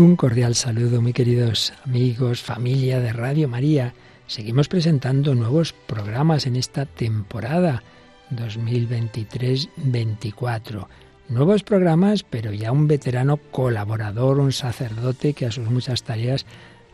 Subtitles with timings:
[0.00, 3.92] Un cordial saludo, muy queridos amigos, familia de Radio María.
[4.26, 7.82] Seguimos presentando nuevos programas en esta temporada
[8.30, 10.86] 2023-24.
[11.28, 16.46] Nuevos programas, pero ya un veterano colaborador, un sacerdote que a sus muchas tareas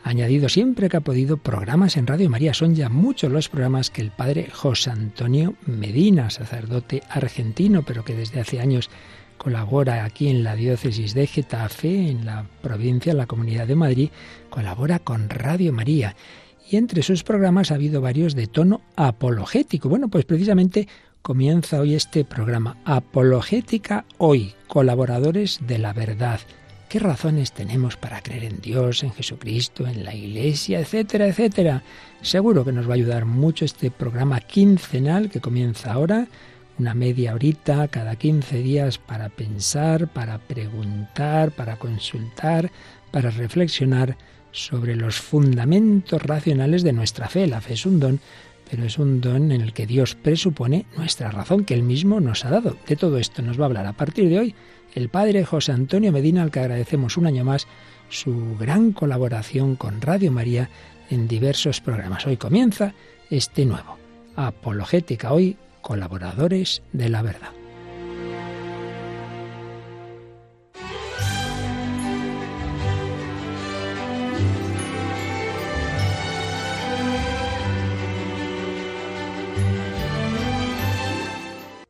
[0.02, 2.54] ha añadido siempre que ha podido programas en Radio María.
[2.54, 8.16] Son ya muchos los programas que el padre José Antonio Medina, sacerdote argentino, pero que
[8.16, 8.90] desde hace años
[9.46, 14.10] colabora aquí en la diócesis de Getafe, en la provincia, en la Comunidad de Madrid,
[14.50, 16.16] colabora con Radio María.
[16.68, 19.88] Y entre sus programas ha habido varios de tono apologético.
[19.88, 20.88] Bueno, pues precisamente
[21.22, 26.40] comienza hoy este programa, Apologética Hoy, colaboradores de la verdad.
[26.88, 31.84] ¿Qué razones tenemos para creer en Dios, en Jesucristo, en la Iglesia, etcétera, etcétera?
[32.20, 36.26] Seguro que nos va a ayudar mucho este programa quincenal que comienza ahora
[36.78, 42.70] una media horita cada 15 días para pensar, para preguntar, para consultar,
[43.10, 44.16] para reflexionar
[44.52, 47.46] sobre los fundamentos racionales de nuestra fe.
[47.46, 48.20] La fe es un don,
[48.70, 52.44] pero es un don en el que Dios presupone nuestra razón que Él mismo nos
[52.44, 52.76] ha dado.
[52.86, 54.54] De todo esto nos va a hablar a partir de hoy
[54.94, 57.66] el Padre José Antonio Medina, al que agradecemos un año más
[58.08, 60.70] su gran colaboración con Radio María
[61.10, 62.26] en diversos programas.
[62.26, 62.94] Hoy comienza
[63.30, 63.98] este nuevo.
[64.36, 67.52] Apologética hoy colaboradores de la verdad.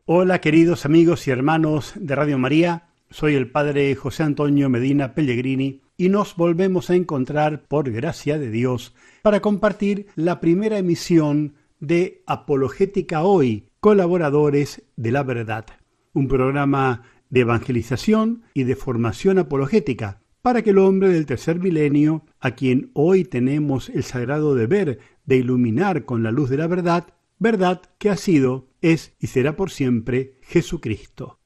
[0.05, 5.81] Hola queridos amigos y hermanos de Radio María, soy el Padre José Antonio Medina Pellegrini
[5.97, 12.23] y nos volvemos a encontrar por gracia de Dios para compartir la primera emisión de
[12.27, 15.65] Apologética Hoy, colaboradores de la verdad,
[16.13, 22.25] un programa de evangelización y de formación apologética para que el hombre del tercer milenio,
[22.39, 27.09] a quien hoy tenemos el sagrado deber de iluminar con la luz de la verdad,
[27.41, 31.41] verdad que ha sido, es y será por siempre Jesucristo.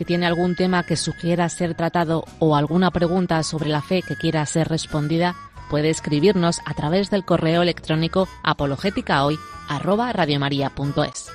[0.05, 4.45] Tiene algún tema que sugiera ser tratado o alguna pregunta sobre la fe que quiera
[4.45, 5.35] ser respondida,
[5.69, 11.31] puede escribirnos a través del correo electrónico apologéticahoy@radiomaria.es.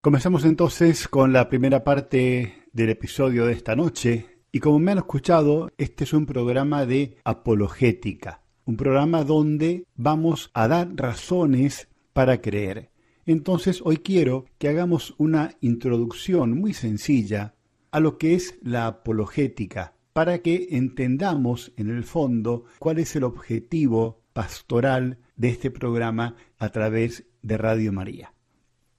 [0.00, 4.98] Comenzamos entonces con la primera parte del episodio de esta noche y como me han
[4.98, 12.40] escuchado, este es un programa de apologética, un programa donde vamos a dar razones para
[12.40, 12.90] creer.
[13.26, 17.54] Entonces hoy quiero que hagamos una introducción muy sencilla
[17.90, 23.24] a lo que es la apologética, para que entendamos en el fondo cuál es el
[23.24, 28.34] objetivo pastoral de este programa a través de Radio María.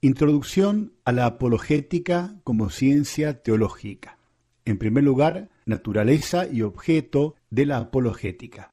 [0.00, 4.18] Introducción a la apologética como ciencia teológica.
[4.64, 8.72] En primer lugar, naturaleza y objeto de la apologética.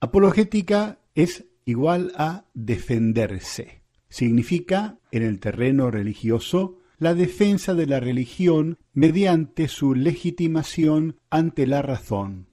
[0.00, 3.82] Apologética es igual a defenderse.
[4.08, 11.82] Significa, en el terreno religioso, la defensa de la religión mediante su legitimación ante la
[11.82, 12.46] razón.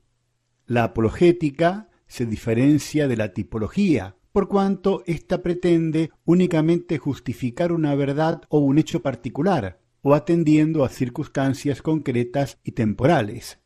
[0.65, 8.41] La apologética se diferencia de la tipología, por cuanto ésta pretende únicamente justificar una verdad
[8.49, 13.59] o un hecho particular, o atendiendo a circunstancias concretas y temporales.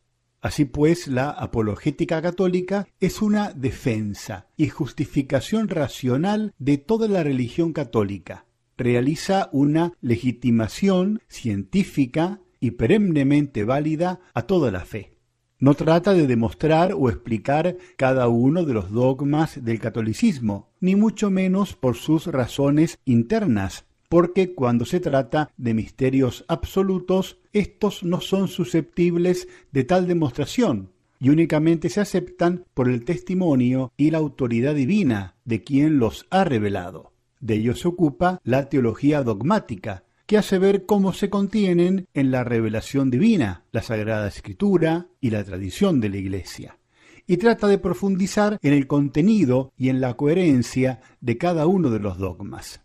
[0.44, 7.72] Así pues, la apologética católica es una defensa y justificación racional de toda la religión
[7.72, 8.46] católica.
[8.76, 15.18] Realiza una legitimación científica y perennemente válida a toda la fe.
[15.60, 21.32] No trata de demostrar o explicar cada uno de los dogmas del catolicismo, ni mucho
[21.32, 28.48] menos por sus razones internas, porque cuando se trata de misterios absolutos, estos no son
[28.48, 35.34] susceptibles de tal demostración, y únicamente se aceptan por el testimonio y la autoridad divina
[35.46, 37.12] de quien los ha revelado.
[37.40, 42.44] De ello se ocupa la teología dogmática, que hace ver cómo se contienen en la
[42.44, 46.78] revelación divina, la Sagrada Escritura y la tradición de la Iglesia,
[47.26, 52.00] y trata de profundizar en el contenido y en la coherencia de cada uno de
[52.00, 52.83] los dogmas.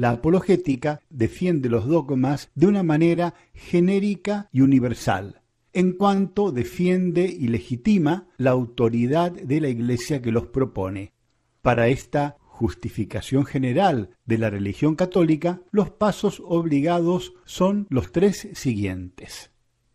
[0.00, 5.42] La apologética defiende los dogmas de una manera genérica y universal,
[5.74, 11.12] en cuanto defiende y legitima la autoridad de la Iglesia que los propone.
[11.60, 19.50] Para esta justificación general de la religión católica, los pasos obligados son los tres siguientes.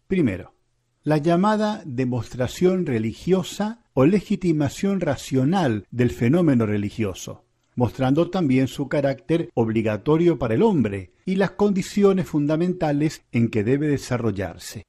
[0.06, 0.54] Primero,
[1.02, 10.40] la llamada demostración religiosa o legitimación racional del fenómeno religioso, mostrando también su carácter obligatorio
[10.40, 14.86] para el hombre y las condiciones fundamentales en que debe desarrollarse.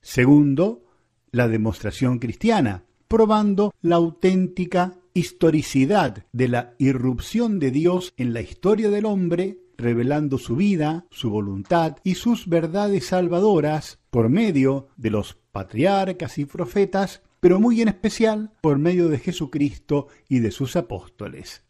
[0.00, 0.84] Segundo,
[1.30, 8.90] la demostración cristiana, probando la auténtica historicidad de la irrupción de Dios en la historia
[8.90, 15.38] del hombre, revelando su vida, su voluntad y sus verdades salvadoras por medio de los
[15.52, 21.64] patriarcas y profetas, pero muy en especial por medio de Jesucristo y de sus apóstoles.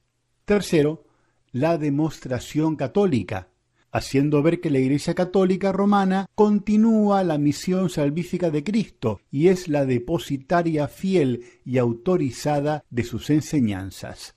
[0.45, 1.05] Tercero,
[1.53, 3.49] la demostración católica,
[3.91, 9.69] haciendo ver que la Iglesia Católica Romana continúa la misión salvífica de Cristo y es
[9.69, 14.35] la depositaria fiel y autorizada de sus enseñanzas.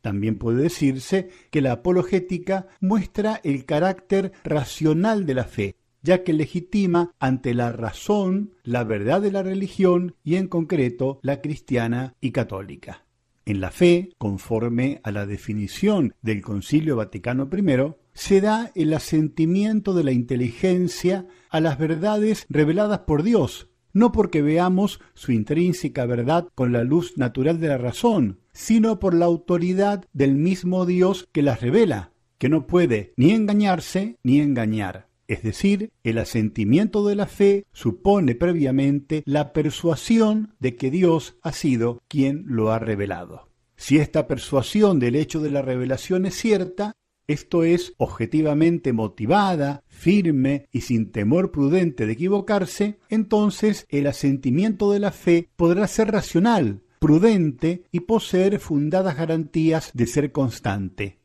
[0.00, 6.32] También puede decirse que la apologética muestra el carácter racional de la fe, ya que
[6.32, 12.32] legitima ante la razón la verdad de la religión y en concreto la cristiana y
[12.32, 13.03] católica.
[13.46, 19.92] En la fe, conforme a la definición del Concilio Vaticano I, se da el asentimiento
[19.92, 26.48] de la inteligencia a las verdades reveladas por Dios, no porque veamos su intrínseca verdad
[26.54, 31.42] con la luz natural de la razón, sino por la autoridad del mismo Dios que
[31.42, 35.08] las revela, que no puede ni engañarse ni engañar.
[35.26, 41.52] Es decir, el asentimiento de la fe supone previamente la persuasión de que Dios ha
[41.52, 43.48] sido quien lo ha revelado.
[43.76, 46.92] Si esta persuasión del hecho de la revelación es cierta,
[47.26, 55.00] esto es objetivamente motivada, firme y sin temor prudente de equivocarse, entonces el asentimiento de
[55.00, 61.23] la fe podrá ser racional, prudente y poseer fundadas garantías de ser constante.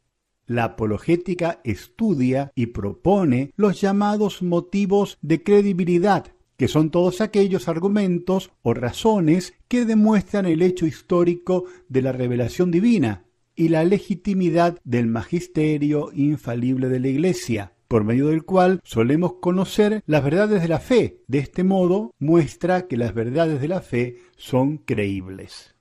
[0.49, 8.49] La apologética estudia y propone los llamados motivos de credibilidad, que son todos aquellos argumentos
[8.63, 13.25] o razones que demuestran el hecho histórico de la revelación divina,
[13.55, 20.01] y la legitimidad del magisterio infalible de la Iglesia, por medio del cual solemos conocer
[20.07, 21.21] las verdades de la fe.
[21.27, 25.75] De este modo muestra que las verdades de la fe son creíbles.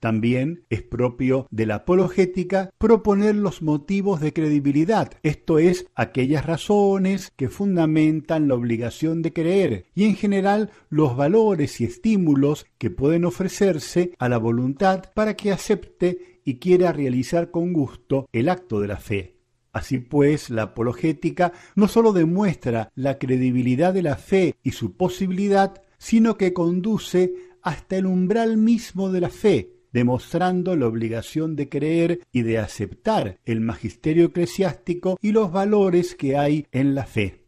[0.00, 7.32] También es propio de la apologética proponer los motivos de credibilidad, esto es, aquellas razones
[7.36, 13.26] que fundamentan la obligación de creer y en general los valores y estímulos que pueden
[13.26, 18.88] ofrecerse a la voluntad para que acepte y quiera realizar con gusto el acto de
[18.88, 19.36] la fe.
[19.70, 25.82] Así pues, la apologética no sólo demuestra la credibilidad de la fe y su posibilidad,
[25.98, 32.20] sino que conduce hasta el umbral mismo de la fe, demostrando la obligación de creer
[32.32, 37.44] y de aceptar el magisterio eclesiástico y los valores que hay en la fe.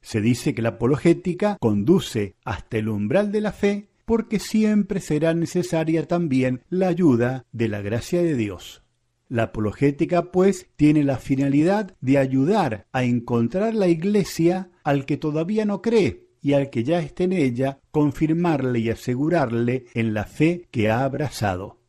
[0.00, 5.32] Se dice que la apologética conduce hasta el umbral de la fe porque siempre será
[5.34, 8.82] necesaria también la ayuda de la gracia de Dios.
[9.28, 15.64] La apologética, pues, tiene la finalidad de ayudar a encontrar la iglesia al que todavía
[15.64, 20.68] no cree y al que ya esté en ella, confirmarle y asegurarle en la fe
[20.70, 21.80] que ha abrazado.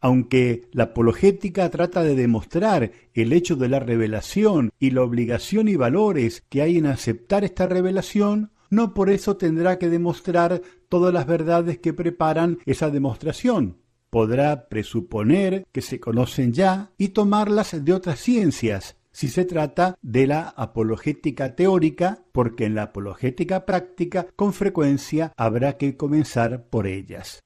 [0.00, 5.76] Aunque la apologética trata de demostrar el hecho de la revelación y la obligación y
[5.76, 11.26] valores que hay en aceptar esta revelación, no por eso tendrá que demostrar todas las
[11.26, 13.78] verdades que preparan esa demostración.
[14.10, 20.26] Podrá presuponer que se conocen ya y tomarlas de otras ciencias, si se trata de
[20.26, 27.44] la apologética teórica, porque en la apologética práctica con frecuencia habrá que comenzar por ellas.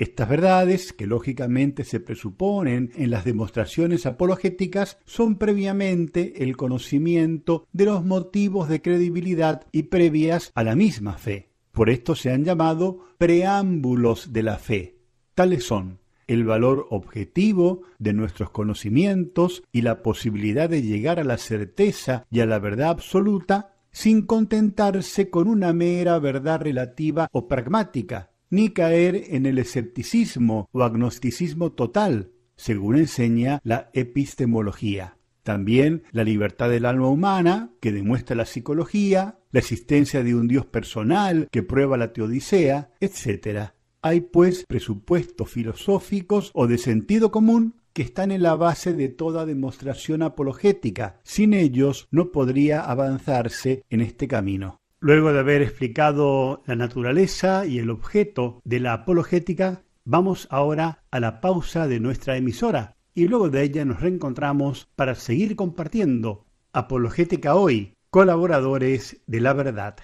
[0.00, 7.84] Estas verdades, que lógicamente se presuponen en las demostraciones apologéticas, son previamente el conocimiento de
[7.84, 11.50] los motivos de credibilidad y previas a la misma fe.
[11.70, 14.96] Por esto se han llamado preámbulos de la fe.
[15.34, 15.99] Tales son
[16.32, 22.38] el valor objetivo de nuestros conocimientos y la posibilidad de llegar a la certeza y
[22.38, 29.24] a la verdad absoluta sin contentarse con una mera verdad relativa o pragmática, ni caer
[29.30, 35.16] en el escepticismo o agnosticismo total, según enseña la epistemología.
[35.42, 40.66] También la libertad del alma humana, que demuestra la psicología, la existencia de un Dios
[40.66, 43.72] personal que prueba la teodicea, etc.
[44.02, 49.44] Hay pues presupuestos filosóficos o de sentido común que están en la base de toda
[49.44, 51.20] demostración apologética.
[51.22, 54.80] Sin ellos no podría avanzarse en este camino.
[55.00, 61.20] Luego de haber explicado la naturaleza y el objeto de la apologética, vamos ahora a
[61.20, 67.54] la pausa de nuestra emisora y luego de ella nos reencontramos para seguir compartiendo Apologética
[67.56, 69.96] Hoy, colaboradores de la verdad.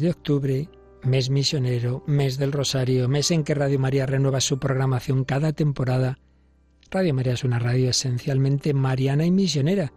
[0.00, 0.68] De octubre,
[1.02, 6.18] mes misionero, mes del Rosario, mes en que Radio María renueva su programación cada temporada.
[6.90, 9.92] Radio María es una radio esencialmente mariana y misionera,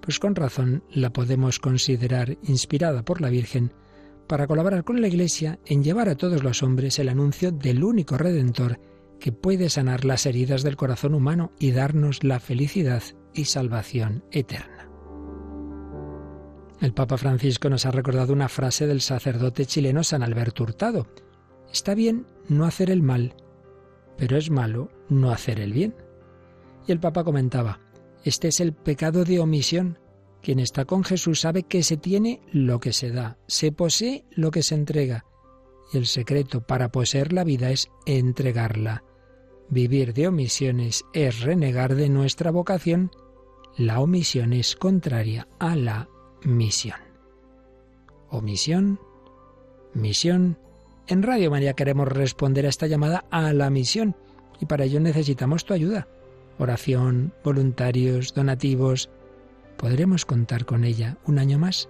[0.00, 3.72] pues con razón la podemos considerar inspirada por la Virgen
[4.28, 8.16] para colaborar con la Iglesia en llevar a todos los hombres el anuncio del único
[8.16, 8.80] Redentor
[9.20, 13.02] que puede sanar las heridas del corazón humano y darnos la felicidad
[13.34, 14.81] y salvación eterna.
[16.82, 21.06] El Papa Francisco nos ha recordado una frase del sacerdote chileno San Alberto Hurtado.
[21.72, 23.36] Está bien no hacer el mal,
[24.18, 25.94] pero es malo no hacer el bien.
[26.88, 27.78] Y el Papa comentaba,
[28.24, 30.00] este es el pecado de omisión.
[30.42, 34.50] Quien está con Jesús sabe que se tiene lo que se da, se posee lo
[34.50, 35.24] que se entrega.
[35.92, 39.04] Y el secreto para poseer la vida es entregarla.
[39.68, 43.12] Vivir de omisiones es renegar de nuestra vocación.
[43.76, 46.08] La omisión es contraria a la
[46.44, 46.98] misión.
[48.28, 48.98] O misión,
[49.94, 50.58] misión.
[51.06, 54.16] En Radio María queremos responder a esta llamada a la misión
[54.60, 56.08] y para ello necesitamos tu ayuda.
[56.58, 59.10] Oración, voluntarios, donativos.
[59.76, 61.88] ¿Podremos contar con ella un año más?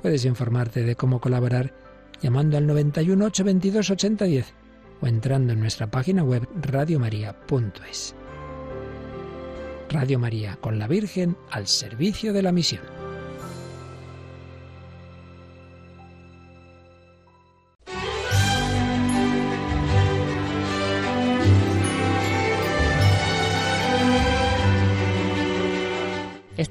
[0.00, 1.74] Puedes informarte de cómo colaborar
[2.20, 4.54] llamando al 91 822 8010
[5.00, 8.14] o entrando en nuestra página web radiomaria.es.
[9.90, 12.97] Radio María con la Virgen al servicio de la misión.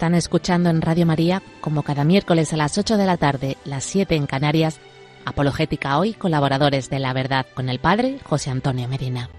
[0.08, 3.84] Están escuchando en Radio María, como cada miércoles a las 8 de la tarde, las
[3.84, 4.80] 7 en Canarias,
[5.26, 9.30] Apologética Hoy, colaboradores de la verdad con el Padre José Antonio Medina.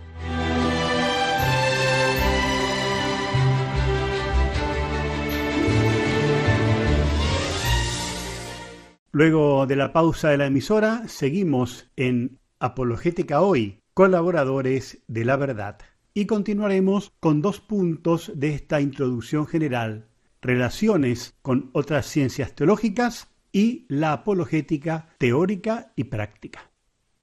[9.11, 15.79] Luego de la pausa de la emisora, seguimos en Apologética Hoy, colaboradores de la verdad.
[16.13, 20.08] Y continuaremos con dos puntos de esta introducción general
[20.41, 26.71] relaciones con otras ciencias teológicas y la apologética teórica y práctica.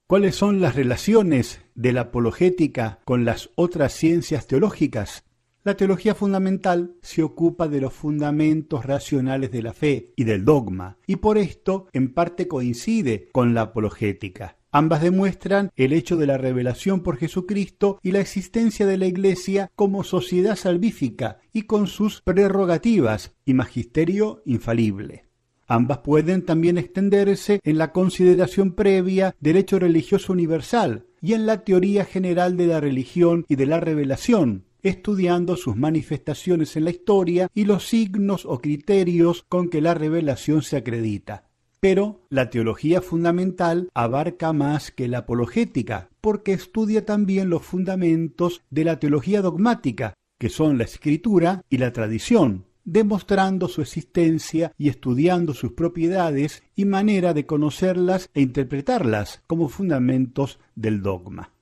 [0.06, 5.24] ¿Cuáles son las relaciones de la apologética con las otras ciencias teológicas?
[5.64, 10.96] La teología fundamental se ocupa de los fundamentos racionales de la fe y del dogma,
[11.08, 14.55] y por esto en parte coincide con la apologética.
[14.78, 19.70] Ambas demuestran el hecho de la revelación por Jesucristo y la existencia de la Iglesia
[19.74, 25.24] como sociedad salvífica y con sus prerrogativas y magisterio infalible.
[25.66, 31.64] Ambas pueden también extenderse en la consideración previa del hecho religioso universal y en la
[31.64, 37.48] teoría general de la religión y de la revelación, estudiando sus manifestaciones en la historia
[37.54, 41.46] y los signos o criterios con que la revelación se acredita.
[41.80, 48.84] Pero la teología fundamental abarca más que la apologética, porque estudia también los fundamentos de
[48.84, 55.54] la teología dogmática, que son la escritura y la tradición, demostrando su existencia y estudiando
[55.54, 61.55] sus propiedades y manera de conocerlas e interpretarlas como fundamentos del dogma.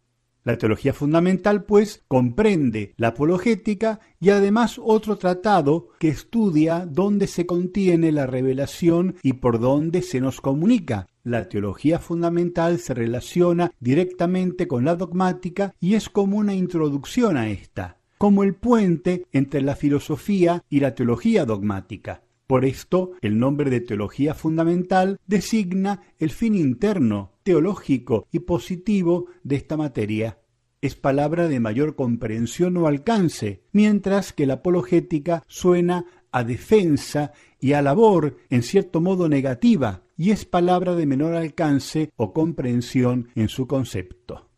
[0.45, 7.47] La teología fundamental, pues, comprende la apologética y además otro tratado que estudia dónde se
[7.47, 11.09] contiene la revelación y por dónde se nos comunica.
[11.23, 17.49] La teología fundamental se relaciona directamente con la dogmática y es como una introducción a
[17.49, 22.23] esta, como el puente entre la filosofía y la teología dogmática.
[22.47, 29.57] Por esto, el nombre de teología fundamental designa el fin interno, teológico y positivo de
[29.57, 30.41] esta materia.
[30.81, 37.75] Es palabra de mayor comprensión o alcance, mientras que la apologética suena a defensa y
[37.75, 43.49] a labor en cierto modo negativa, y es palabra de menor alcance o comprensión en
[43.49, 44.51] su concepto.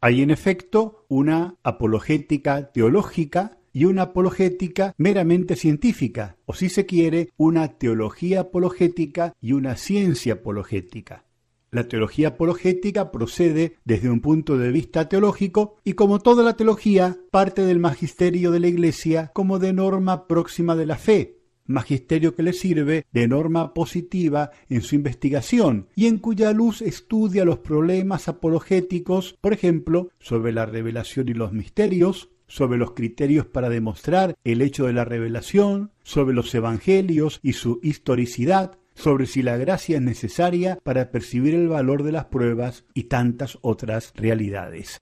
[0.00, 7.30] Hay en efecto una apologética teológica y una apologética meramente científica, o si se quiere,
[7.36, 11.24] una teología apologética y una ciencia apologética.
[11.74, 17.18] La teología apologética procede desde un punto de vista teológico y como toda la teología
[17.32, 22.44] parte del magisterio de la Iglesia como de norma próxima de la fe, magisterio que
[22.44, 28.28] le sirve de norma positiva en su investigación y en cuya luz estudia los problemas
[28.28, 34.62] apologéticos, por ejemplo, sobre la revelación y los misterios, sobre los criterios para demostrar el
[34.62, 40.02] hecho de la revelación, sobre los evangelios y su historicidad, sobre si la gracia es
[40.02, 44.98] necesaria para percibir el valor de las pruebas y tantas otras realidades.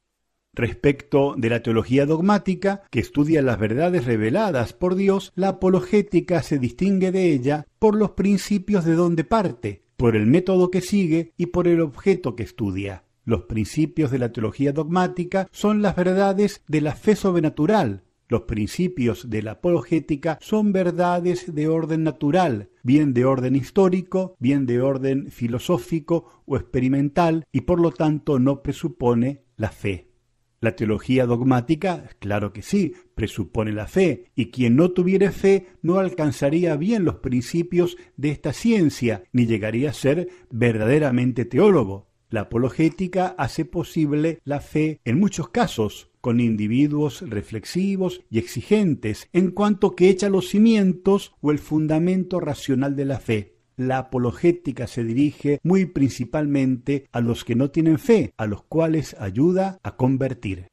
[0.55, 6.59] Respecto de la teología dogmática, que estudia las verdades reveladas por Dios, la apologética se
[6.59, 11.46] distingue de ella por los principios de donde parte, por el método que sigue y
[11.46, 13.05] por el objeto que estudia.
[13.24, 18.02] Los principios de la teología dogmática son las verdades de la fe sobrenatural.
[18.33, 24.64] Los principios de la apologética son verdades de orden natural, bien de orden histórico, bien
[24.64, 30.09] de orden filosófico o experimental, y por lo tanto no presupone la fe.
[30.61, 35.99] La teología dogmática, claro que sí, presupone la fe, y quien no tuviere fe no
[35.99, 42.09] alcanzaría bien los principios de esta ciencia, ni llegaría a ser verdaderamente teólogo.
[42.31, 49.50] La apologética hace posible la fe en muchos casos, con individuos reflexivos y exigentes, en
[49.50, 53.58] cuanto que echa los cimientos o el fundamento racional de la fe.
[53.76, 59.16] La apologética se dirige muy principalmente a los que no tienen fe, a los cuales
[59.18, 60.68] ayuda a convertir.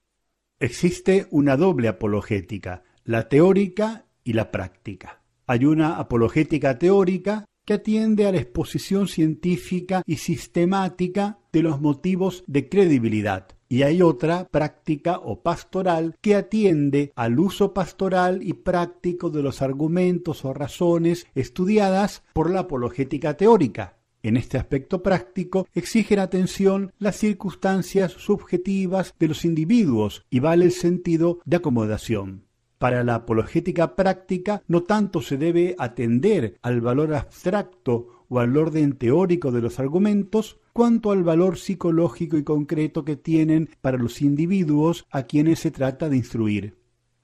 [0.60, 5.24] Existe una doble apologética, la teórica y la práctica.
[5.48, 12.44] Hay una apologética teórica que atiende a la exposición científica y sistemática de los motivos
[12.46, 13.48] de credibilidad.
[13.70, 19.62] Y hay otra práctica o pastoral que atiende al uso pastoral y práctico de los
[19.62, 24.00] argumentos o razones estudiadas por la apologética teórica.
[24.22, 30.72] En este aspecto práctico exigen atención las circunstancias subjetivas de los individuos y vale el
[30.72, 32.50] sentido de acomodación.
[32.80, 38.94] Para la apologética práctica no tanto se debe atender al valor abstracto o al orden
[38.94, 45.06] teórico de los argumentos, cuanto al valor psicológico y concreto que tienen para los individuos
[45.12, 46.78] a quienes se trata de instruir.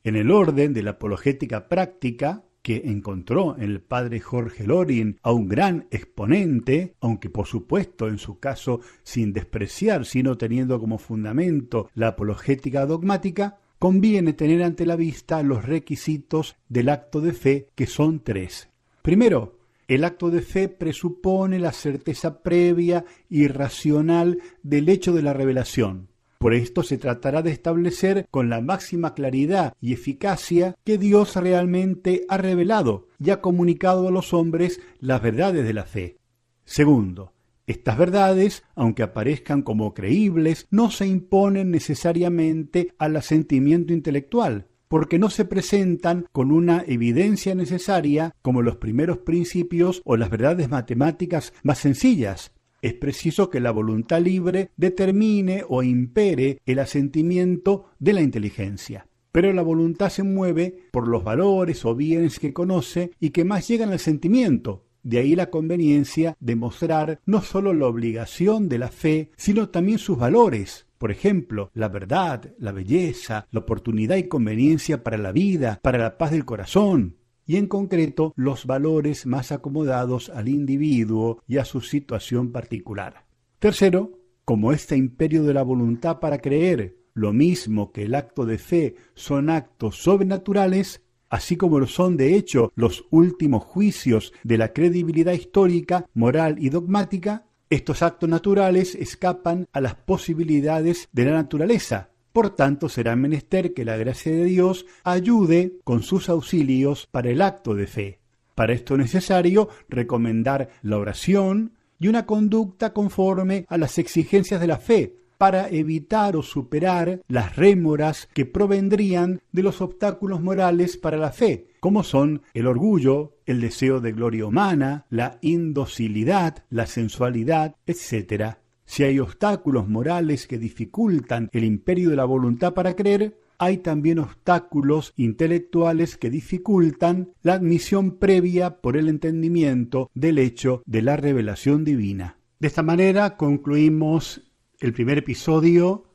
[0.03, 5.31] En el orden de la apologética práctica, que encontró en el padre Jorge Lorin a
[5.31, 11.91] un gran exponente, aunque por supuesto en su caso sin despreciar, sino teniendo como fundamento
[11.93, 17.85] la apologética dogmática, conviene tener ante la vista los requisitos del acto de fe, que
[17.85, 18.69] son tres.
[19.03, 19.54] Primero,
[19.87, 26.09] el acto de fe presupone la certeza previa y racional del hecho de la revelación.
[26.39, 32.25] Por esto se tratará de establecer con la máxima claridad y eficacia que Dios realmente
[32.29, 36.17] ha revelado y ha comunicado a los hombres las verdades de la fe.
[36.65, 37.33] Segundo,
[37.67, 45.29] estas verdades, aunque aparezcan como creíbles, no se imponen necesariamente al asentimiento intelectual, porque no
[45.29, 51.79] se presentan con una evidencia necesaria como los primeros principios o las verdades matemáticas más
[51.79, 52.51] sencillas.
[52.81, 59.07] Es preciso que la voluntad libre determine o impere el asentimiento de la inteligencia.
[59.31, 63.67] Pero la voluntad se mueve por los valores o bienes que conoce y que más
[63.67, 68.89] llegan al sentimiento, de ahí la conveniencia de mostrar no sólo la obligación de la
[68.89, 75.03] fe, sino también sus valores, por ejemplo, la verdad, la belleza, la oportunidad y conveniencia
[75.03, 80.29] para la vida, para la paz del corazón, y en concreto los valores más acomodados
[80.29, 83.25] al individuo y a su situación particular.
[83.59, 88.57] Tercero, como este imperio de la voluntad para creer, lo mismo que el acto de
[88.57, 94.73] fe son actos sobrenaturales, así como lo son de hecho los últimos juicios de la
[94.73, 102.09] credibilidad histórica, moral y dogmática, estos actos naturales escapan a las posibilidades de la naturaleza.
[102.31, 107.41] Por tanto, será menester que la gracia de Dios ayude con sus auxilios para el
[107.41, 108.19] acto de fe.
[108.55, 114.67] Para esto es necesario recomendar la oración y una conducta conforme a las exigencias de
[114.67, 121.17] la fe, para evitar o superar las rémoras que provendrían de los obstáculos morales para
[121.17, 127.75] la fe, como son el orgullo, el deseo de gloria humana, la indocilidad, la sensualidad,
[127.85, 128.57] etc.
[128.85, 134.19] Si hay obstáculos morales que dificultan el imperio de la voluntad para creer, hay también
[134.19, 141.83] obstáculos intelectuales que dificultan la admisión previa por el entendimiento del hecho de la revelación
[141.85, 142.37] divina.
[142.59, 144.41] De esta manera concluimos
[144.79, 146.05] el primer episodio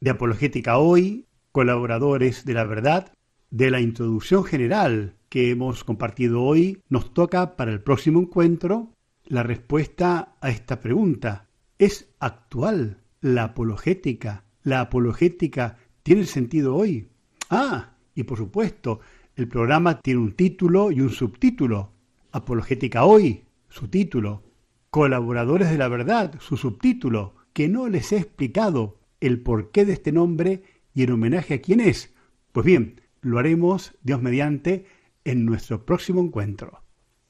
[0.00, 3.12] de Apologética Hoy, colaboradores de la verdad,
[3.50, 8.92] de la introducción general que hemos compartido hoy, nos toca para el próximo encuentro
[9.24, 11.48] la respuesta a esta pregunta.
[11.76, 14.44] ¿Es actual la apologética?
[14.62, 17.08] ¿La apologética tiene sentido hoy?
[17.50, 19.00] Ah, y por supuesto,
[19.34, 21.90] el programa tiene un título y un subtítulo.
[22.30, 24.44] Apologética hoy, su título.
[24.88, 30.12] Colaboradores de la verdad, su subtítulo que no les he explicado el porqué de este
[30.12, 30.62] nombre
[30.94, 32.14] y en homenaje a quién es.
[32.52, 34.84] Pues bien, lo haremos, Dios mediante,
[35.24, 36.82] en nuestro próximo encuentro.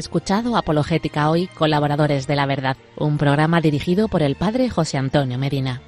[0.00, 5.38] Escuchado Apologética Hoy, colaboradores de la verdad, un programa dirigido por el padre José Antonio
[5.38, 5.82] Medina.